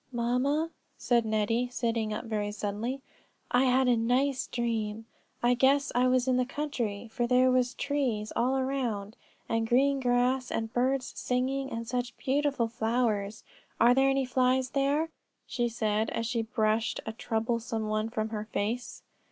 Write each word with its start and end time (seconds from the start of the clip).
"Mamma," 0.11 0.71
said 0.97 1.27
Nettie, 1.27 1.69
sitting 1.69 2.11
up 2.11 2.25
very 2.25 2.51
suddenly, 2.51 3.03
"I 3.51 3.65
had 3.65 3.87
a 3.87 3.95
nice 3.95 4.47
dream; 4.47 5.05
I 5.43 5.53
guess 5.53 5.91
I 5.93 6.07
was 6.07 6.27
in 6.27 6.37
the 6.37 6.43
country, 6.47 7.07
for 7.11 7.27
there 7.27 7.51
were 7.51 7.61
trees 7.77 8.33
all 8.35 8.57
around, 8.57 9.15
and 9.47 9.67
green 9.69 9.99
grass, 9.99 10.49
and 10.49 10.73
birds 10.73 11.13
singing; 11.15 11.69
and 11.71 11.87
such 11.87 12.17
beautiful 12.17 12.67
flowers! 12.67 13.43
Are 13.79 13.93
there 13.93 14.09
any 14.09 14.25
flies 14.25 14.71
there?" 14.71 15.09
she 15.45 15.69
said, 15.69 16.09
as 16.09 16.25
she 16.25 16.41
brushed 16.41 16.99
a 17.05 17.13
troublesome 17.13 17.87
one 17.87 18.09
from 18.09 18.29
her 18.29 18.45
face. 18.45 19.03